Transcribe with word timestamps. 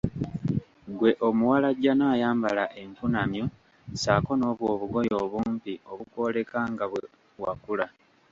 Ggwe 0.91 1.11
omuwalajjana 1.27 2.05
ayambala 2.15 2.65
enkunamyo 2.81 3.45
ssaako 3.93 4.31
nobwo 4.39 4.65
obugoye 4.73 5.13
obumpi 5.23 5.73
obukwoleka 5.91 6.57
nga 6.71 6.85
bwe 6.91 7.01
wakula. 7.43 7.85